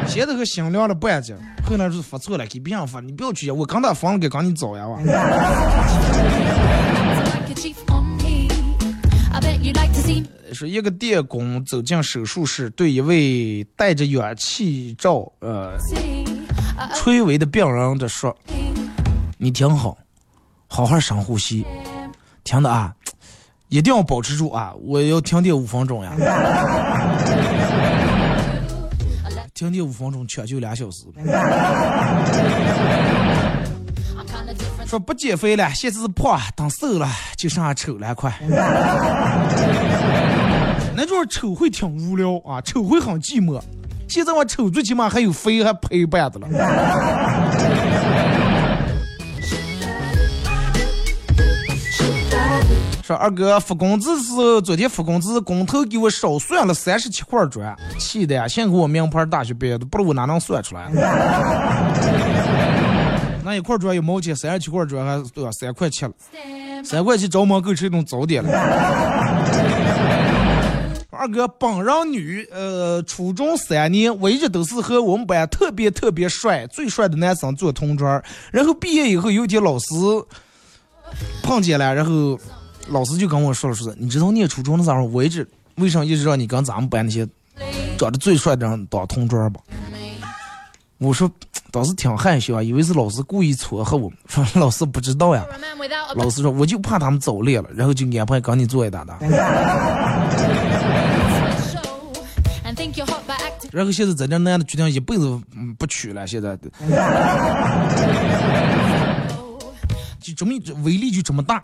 [0.08, 1.36] 现在可心凉了半截，
[1.68, 5.04] 后来是发错了，给别人发，你不要去，我刚他分了，该赶紧找呀！a
[10.54, 15.78] 是一个电工走进手术室，对一位戴着氧气罩、呃.
[15.78, 18.36] Uh, 垂危的病人的说
[19.38, 19.98] ：“你挺好，
[20.68, 21.66] 好好深呼吸，
[22.44, 22.94] 听的啊，
[23.70, 24.74] 一定要保持住啊！
[24.82, 26.12] 我要停电五分钟呀，
[29.54, 31.06] 停电五分钟，抢救两小时。
[34.94, 38.32] 说不减肥了，现在是胖，等瘦了就剩下丑了，快。
[40.96, 43.60] 那就是丑会挺无聊啊，丑会很寂寞。
[44.08, 46.48] 现在我丑最起码还有肥还陪伴的了。
[53.02, 58.48] 说二哥发工资的时候，昨天发工资，工头给我少算了三十七块砖，气的呀！
[58.48, 60.88] 幸亏我名牌大学毕业的，不然我哪能算出来？
[63.54, 65.52] 那一块砖一毛钱，三十七块砖还对吧？
[65.52, 66.12] 三块七了，
[66.84, 68.50] 三块七着忙够吃一顿早点了。
[71.12, 78.20] 二哥本人女，呃，初中三年，我一直都是和我们班特别特别帅、最帅的男生做同桌。
[78.52, 79.86] 然后毕业以后，有一天老师
[81.44, 82.38] 碰见了，然后
[82.88, 87.28] 老师就跟我说了，说你知道念初中的时候，我一直为啥一直让你跟咱们班那些
[88.00, 89.62] 长得最帅的人当同桌吧？
[90.98, 91.30] 我说
[91.72, 95.46] 当时挺害羞啊，以为是老师故意撮合我，说 老师不知道呀。
[96.16, 99.14] 老师说我就怕他们早恋了，然后就安排跟你做一搭的。
[103.72, 105.24] 然后现在在这男的决定一辈子
[105.56, 106.56] 嗯不娶了，现在
[110.20, 111.64] 就这么威力就这么大。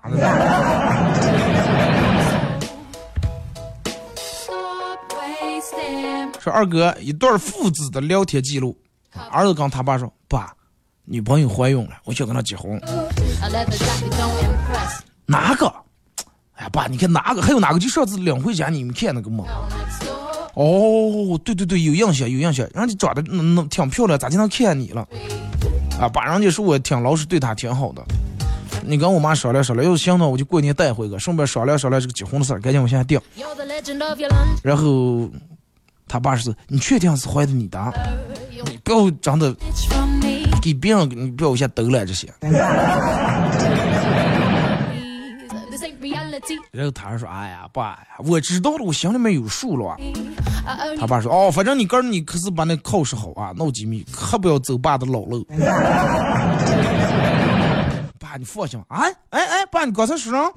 [6.40, 8.76] 说二哥一段父子的聊天记录，
[9.32, 10.54] 儿子跟他爸说：“爸，
[11.06, 12.80] 女朋友怀孕了，我想跟她结婚。
[15.26, 15.68] 哪个？
[16.56, 17.42] 哎呀，爸，你看哪个？
[17.42, 17.80] 还有哪个？
[17.80, 19.46] 就上次领回家你们看那个吗？
[20.56, 25.08] 哦，对对对，有印象有印象，人家长得那那挺漂亮，咋就能看你了？
[26.00, 28.04] 啊，爸，人家说我挺老实，对她挺好的。
[28.84, 33.20] 你跟我妈商量商量，要是行呢，我就过年带回个，顺便商量商量这个结婚的事儿，赶紧我现在定。
[34.64, 35.30] 然后
[36.10, 37.80] 他爸是，你确定是怀的你的
[38.66, 39.56] 你不要长得.
[40.62, 42.28] 给别人，你不要下抖来这些。
[46.72, 49.98] 然后他说，哎呀，爸呀，我知道了，我心里面有数了啊。
[51.00, 55.46] 他爸说，哦，反正你哥儿你可是把那考试好啊，闹机密，可不要走爸的老路。
[58.20, 59.06] 爸，你放心啊！
[59.30, 60.52] 哎哎，爸，你刚才说啥？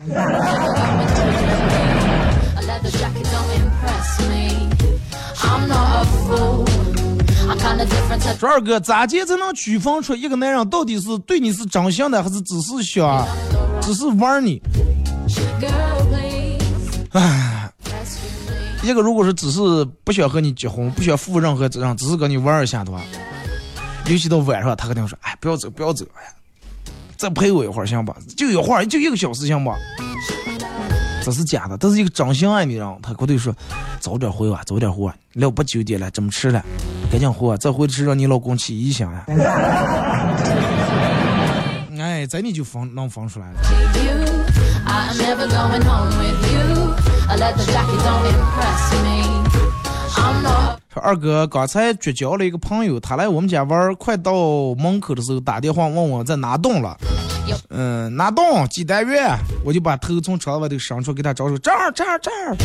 [8.38, 13.26] 说二哥，咋接才能区分出一个男人到底是对你是真心的，还是只是想，
[13.80, 14.60] 只是玩你.
[17.12, 17.70] 唉，
[18.82, 19.60] 一个如果是只是
[20.02, 23.00] 不想和你结婚，不想负任何责任，只是跟你玩一下的话，
[24.06, 26.30] 尤其到晚上，他肯定说，哎，不要走，不要走，哎呀，
[27.16, 28.16] 再陪我一会儿行吧？
[28.36, 29.76] 就一会儿，就一个小时行吧？
[31.24, 33.54] 这是假的，这是一个真心爱你的人，他绝对说，
[34.00, 36.62] 早点回吧，早点回吧，了不九点了，怎么吃了，
[37.10, 39.24] 赶紧回吧，再回去让你老公起异响呀。
[41.98, 43.60] 哎，这你就分能分出来了。
[50.92, 56.98] 说二哥刚才绝交了一个朋友，他来我们家玩，快到门口的时候打电话问我在哪栋了。
[57.70, 61.56] 嗯，拿动几单元，我就把头从床外头伸出，给他招手。
[61.58, 62.56] 这儿这儿这儿，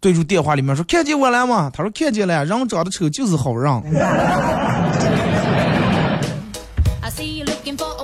[0.00, 3.82] 对着电话里面说：‘看见我了吗？’他说：‘看见了。’人长得丑就是好人，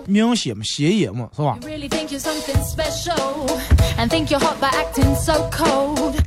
[0.06, 1.58] 明显嘛，显眼嘛，是吧？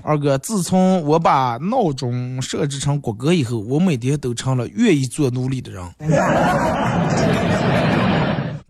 [0.04, 5.84] 二哥，自从我把闹钟设置成国歌以后，我每天都成了愿意做奴隶的人。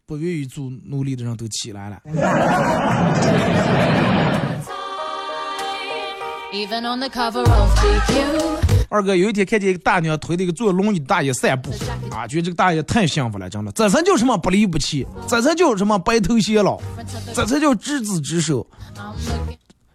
[0.07, 1.99] 不愿意做奴隶的人都起来了。
[8.87, 11.71] 二哥有一天看见一个大娘推着一个坐轮椅的大爷散步，
[12.09, 16.79] 啊，觉得这个大爷太幸福了，真的，这才叫什么不离不弃，这才叫什么白头偕老，
[17.33, 18.65] 这才叫执子之手。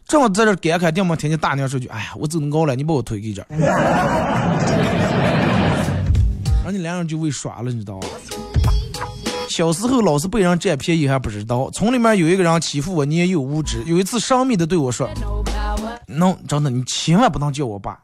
[0.07, 3.47] 正好在这感慨，定嘛听见大娘说句：“哎呀，我走那么高了，你把我推给这儿。”
[6.63, 8.07] 然后你两人就为耍了，你知道吧？
[9.53, 15.07] 小时候老是被人占便宜还不知道，村里面有一个人欺负我年幼无知，有一次神秘的对我说
[16.07, 17.99] no 真的，你千万不能叫我爸。”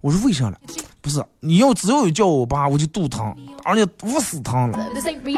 [0.00, 0.56] 我说：“为啥了？
[1.02, 4.78] 不是，你要只要有叫我爸，我就肚疼，而且捂死疼了。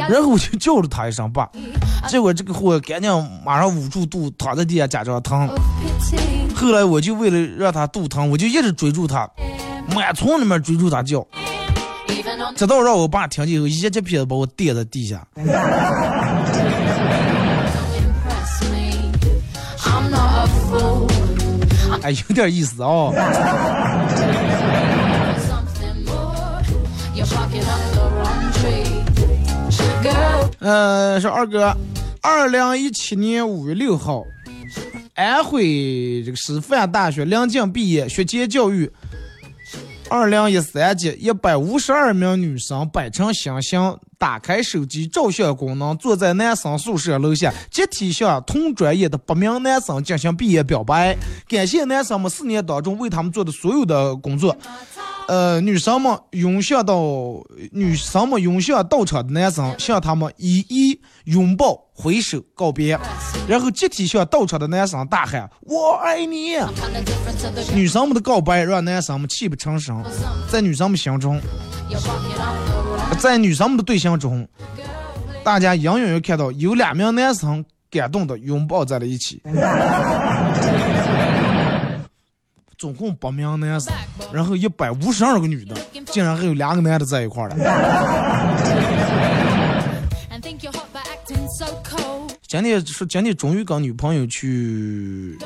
[0.08, 1.50] 然后我就叫了他一声爸，
[2.08, 3.10] 结果这个货赶紧
[3.44, 5.48] 马上捂住肚，躺在地下假装疼。
[6.54, 9.28] 后来我就为了让他肚疼，我就一直追住他，
[9.94, 11.26] 满村里面追住他叫，
[12.54, 15.26] 直到让我爸听见以后，一记屁子把我跌在地下。
[22.02, 23.12] 哎，有点意思哦。
[30.60, 31.76] 呃，说二哥，
[32.20, 34.24] 二零一七年五月六号，
[35.14, 38.90] 安徽这个师范大学临近毕业，学前教育
[40.12, 51.16] 二零一三届一百五十二名女生摆成星星，打开手机照相功能，坐在男生宿舍楼下，集体向同专业的八名男生进行毕业表白，
[51.48, 54.56] 感谢男生们四年当中为他们做的所有的工作。
[55.26, 57.00] 呃，女生们涌向到
[57.72, 62.96] 女生们涌向到场的男生，向他们一一拥抱、挥手告别，
[63.48, 66.56] 然后集体向到场的男生大喊“我爱你”。
[67.74, 70.00] 女生们的告白让男生们泣不成声，
[70.48, 71.40] 在女生们心中，
[73.18, 74.46] 在女生们的对象中，
[75.42, 79.42] 大家永远要看到有两名男生感动的拥抱在了一起。
[82.78, 83.94] 总共八名男生，
[84.32, 87.56] 然后一百五十二个女的，竟然还有两个男的在一块儿了。
[92.48, 95.38] 今天说今天终于跟女朋友去，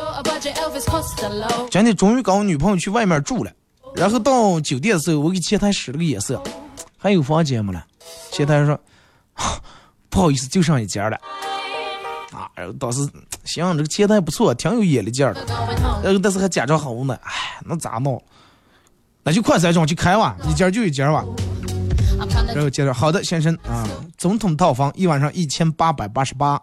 [1.70, 3.52] 今天终于跟我女朋友去外面住了。
[3.94, 6.42] 然后到酒店的时候，我给前台使了个眼色，
[6.96, 7.84] 还有房间没了？
[8.30, 8.78] 前台说，
[10.08, 11.16] 不好意思，就剩一间了。
[12.32, 13.08] 啊，然后当时
[13.44, 15.44] 行，这个前台不错，挺有眼力劲儿的。
[16.02, 17.32] 然后但是还假装很无奈，哎，
[17.64, 18.22] 那咋弄？
[19.22, 21.24] 那就快三张去开吧，一间就一间吧。
[22.54, 23.86] 然后接着，好的，先生啊，
[24.16, 26.60] 总统套房一晚上一千八百八十八。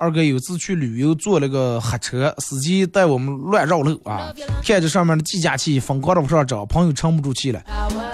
[0.00, 4.32] 二哥有次去旅游，坐了个黑车，司机带我们乱绕路啊，
[4.64, 7.62] 看着上面的计价器，疯狂的往上涨，朋友撑不住气了，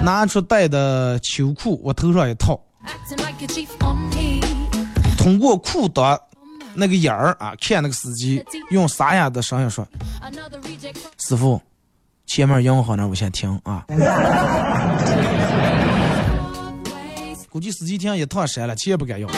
[0.03, 2.61] 拿出带的秋裤，我头上一套.
[5.17, 6.19] 通过裤裆
[6.75, 9.87] 那个眼儿啊，看那个司机用沙哑的声音说
[10.21, 11.63] Another reject from：“ 师傅，
[12.27, 13.87] 前面银行那儿我先停啊。
[17.49, 19.29] ”估计司机听一趟删了，钱也不敢要。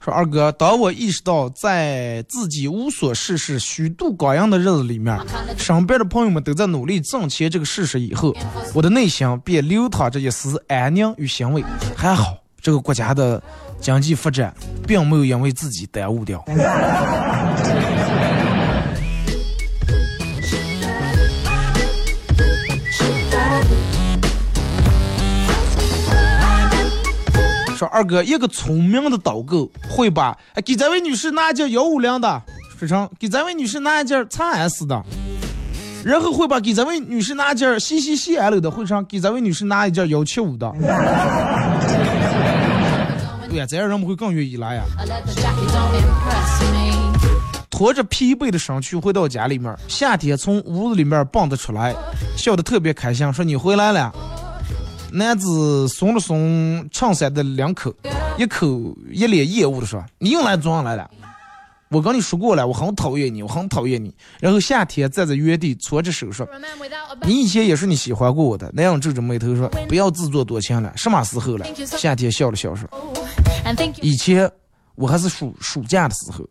[0.00, 5.18] 说二哥，当我意识到在自己无所事事、虚度光阴的日子里面，
[5.56, 8.34] 身边的朋友们都在努力挣钱这个事实以后，
[8.74, 11.64] 我的内心便流淌着一丝安宁与欣慰。
[11.96, 13.42] 还好，这个国家的
[13.80, 14.54] 经济发展
[14.86, 16.44] 并没有因为自己耽误掉。
[27.84, 32.42] 说二哥，一个聪明的导购会把哎给这位女士拿一件幺五零的，
[32.78, 35.04] 说成给这位女士拿一件长安斯的，
[36.02, 40.72] 然后会把给这位女士拿一件 C C C L 的，会上给这位女士拿一件幺七五的。
[43.50, 44.82] 对呀，这样人们会更愿意来呀。
[47.68, 51.94] 拖着疲惫的身躯回到家里面，夏天从屋子里面蹦跶出来，
[52.34, 54.10] 笑得特别开心，说：“你回来了。”
[55.16, 57.94] 男子松了松衬衫的领口，
[58.36, 58.66] 一口
[59.12, 61.08] 一脸厌恶的说：“你又来装来了！
[61.88, 64.12] 我跟你说过了，我很讨厌你，我很讨厌你。”
[64.42, 72.88] 然后夏天站在原地搓着手说 For a man without：“ a 你以前也是你喜欢过我的。”那样皱着眉头说：“不要自作多情了，什么时候了？”夏天笑了笑说
[73.44, 74.50] back and think：“ you're 以前
[74.96, 76.44] 我还是暑暑假的时候。”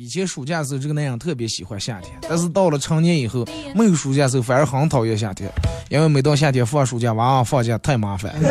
[0.00, 5.52] 以前暑假的时候，这个男人特别喜欢夏天，但是到了成年以后，没有暑假的时候反而很讨厌夏天，
[5.90, 8.34] 因为每到夏天放暑假，娃娃放假太麻烦。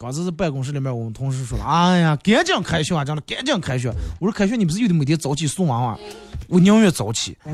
[0.00, 5.96] 刚才在办公室里面，我们同事说了：“哎呀，赶紧开学啊，真的赶紧开学。”我说：“开学你不是又得每天早起送娃娃？
[6.48, 7.38] 我宁愿早起。
[7.44, 7.52] The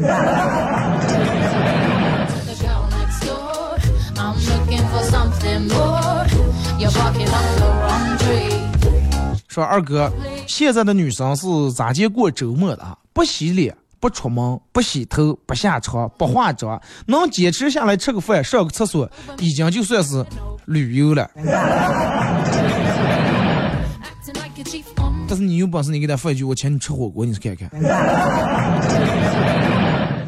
[2.56, 3.76] girl next door.
[4.16, 6.24] I'm looking for something more.
[6.78, 8.56] You're barking up the wrong tree.
[9.48, 10.10] ”说二哥，
[10.50, 12.98] 现在的女生是咋接过周末的啊？
[13.12, 20.26] 不洗脸，不出门，不洗头，不下床，不化妆，能坚持下来吃个饭、上个厕所，已经就算是
[20.64, 21.30] 旅游了。
[25.28, 27.70] 但是你有本事，你给他发一句“我请你吃火锅”，你去看看。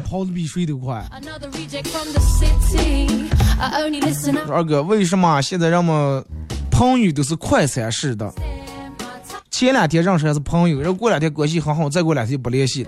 [0.05, 1.05] 跑跑的比谁都快。
[4.47, 6.23] 二哥，为什么现在人们
[6.71, 8.33] 朋友都是快餐式的？
[9.53, 12.83] 前两天认识还是朋友，然后过两天关系很好，再过两天就不联系。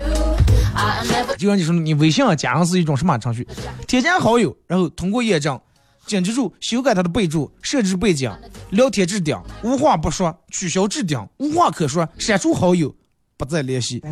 [0.74, 3.46] I never 就像你说，你微信上加上是一种什么程序？
[3.86, 5.60] 添加好友，然后通过验证，
[6.08, 8.28] 请记住修改他的备注，设置背景，
[8.70, 12.92] 聊天置顶，无话不说，取消置顶，无话可说，删除好友，
[13.36, 14.00] 不再联系。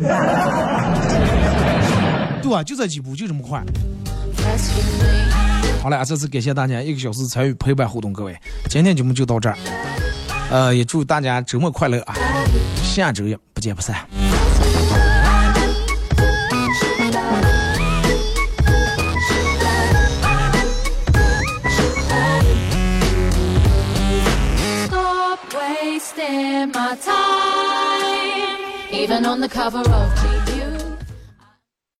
[2.41, 2.63] 对吧？
[2.63, 3.61] 就这几步，就这么快。
[5.83, 8.33] 好了，这次感谢大家一个小时参与陪伴互动，各位，
[8.69, 9.57] 今天节目就到这儿。
[10.51, 12.15] 呃，也祝大家周末快乐啊！
[12.83, 14.07] 下周一不见不散。
[24.85, 27.15] Stop wasting my time.
[28.91, 30.34] Even on the cover of G.